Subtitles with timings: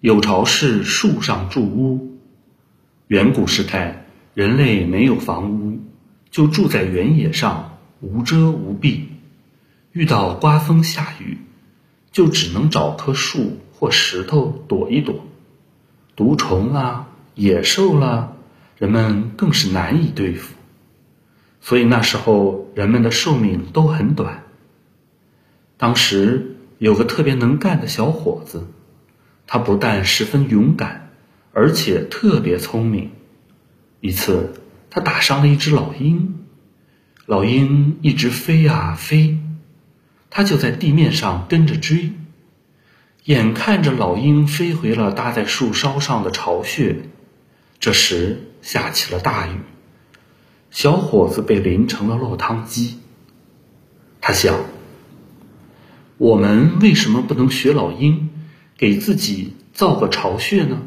[0.00, 2.18] 有巢氏树上筑屋。
[3.08, 5.78] 远古时代，人类没有房屋，
[6.30, 9.02] 就住在原野上，无遮无蔽。
[9.92, 11.36] 遇到刮风下雨，
[12.12, 15.26] 就只能找棵树或石头躲一躲。
[16.16, 18.32] 毒虫啦、野兽啦，
[18.78, 20.54] 人们更是难以对付。
[21.60, 24.44] 所以那时候人们的寿命都很短。
[25.76, 28.66] 当时有个特别能干的小伙子，
[29.52, 31.10] 他不但十分勇敢，
[31.52, 33.10] 而且特别聪明。
[34.00, 36.44] 一次，他打伤了一只老鹰，
[37.26, 39.40] 老鹰一直飞啊飞，
[40.30, 42.12] 他就在地面上跟着追。
[43.24, 47.02] 眼看着老鹰飞回了搭在树梢上的巢穴，
[47.80, 49.56] 这时下起了大雨。
[50.70, 53.00] 小伙子被淋成了落汤鸡。
[54.20, 54.60] 他想：
[56.18, 58.29] 我们为什么不能学老鹰，
[58.80, 60.80] 给自己造个巢穴呢？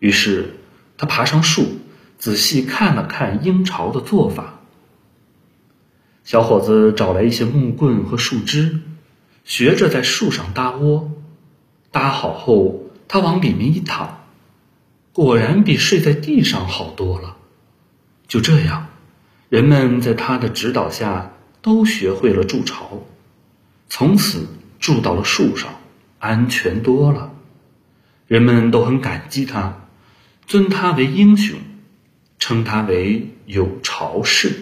[0.00, 0.56] 于是
[0.96, 1.78] 他爬上树，
[2.18, 4.58] 仔细看了看鹰巢的做法。
[6.24, 8.80] 小伙子找来一些木棍和树枝，
[9.44, 11.12] 学着在树上搭窝。
[11.92, 14.24] 搭好后，他往里面一躺，
[15.12, 17.36] 果然比睡在地上好多了。
[18.26, 18.88] 就这样，
[19.48, 21.30] 人们在他的指导下
[21.62, 23.06] 都学会了筑巢，
[23.88, 24.48] 从此
[24.80, 25.77] 住到了树上，
[26.18, 27.34] 安全多了。
[28.26, 29.88] 人们都很感激他，
[30.46, 31.58] 尊他为英雄，
[32.38, 34.52] 称他为有巢氏。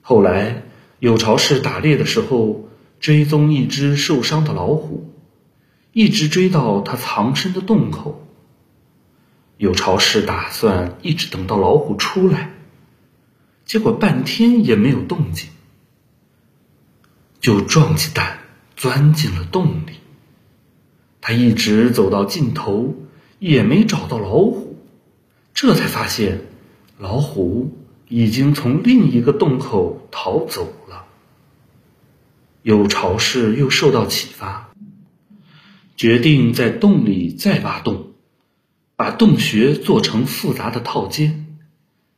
[0.00, 0.62] 后来，
[0.98, 5.12] 有巢氏打猎的时候，追踪一只受伤的老虎，
[5.92, 8.26] 一直追到它藏身的洞口。
[9.56, 12.50] 有巢氏打算一直等到老虎出来，
[13.64, 15.50] 结果半天也没有动静，
[17.40, 18.37] 就壮起胆
[18.78, 19.92] 钻进了洞里。
[21.20, 22.94] 他一直走到尽头，
[23.38, 24.78] 也没找到老虎，
[25.52, 26.46] 这才发现
[26.96, 27.76] 老虎
[28.08, 31.04] 已经从另一个洞口逃走了。
[32.62, 34.72] 有巢氏又受到启发，
[35.96, 38.12] 决定在洞里再挖洞。
[38.94, 41.58] 把洞穴做成复杂的套间，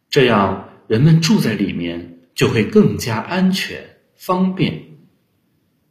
[0.09, 4.90] 这样人们住在里面就会更加安全方便。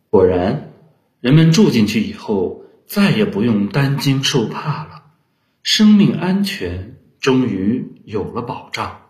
[0.10, 0.72] 果然，
[1.22, 5.04] 人们住进去以后，再也不用担惊受怕了，
[5.62, 9.09] 生命安全终于有了保障。